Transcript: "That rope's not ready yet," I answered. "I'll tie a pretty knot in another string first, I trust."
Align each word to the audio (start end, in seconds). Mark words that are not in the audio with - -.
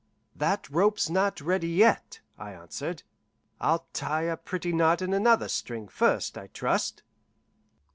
"That 0.35 0.67
rope's 0.67 1.11
not 1.11 1.39
ready 1.41 1.67
yet," 1.67 2.21
I 2.35 2.53
answered. 2.53 3.03
"I'll 3.59 3.85
tie 3.93 4.23
a 4.23 4.35
pretty 4.35 4.73
knot 4.73 4.99
in 5.03 5.13
another 5.13 5.47
string 5.47 5.87
first, 5.87 6.39
I 6.39 6.47
trust." 6.47 7.03